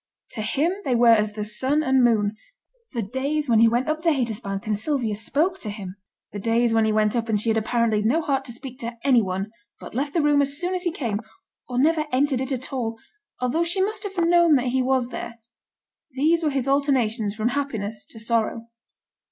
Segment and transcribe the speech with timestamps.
[0.31, 2.35] To him they were as the sun and moon.
[2.93, 5.95] The days when he went up to Haytersbank and Sylvia spoke to him,
[6.31, 8.97] the days when he went up and she had apparently no heart to speak to
[9.03, 11.21] any one, but left the room as soon as he came,
[11.69, 12.97] or never entered it at all,
[13.41, 15.35] although she must have known that he was there
[16.13, 18.65] these were his alternations from happiness to sorrow.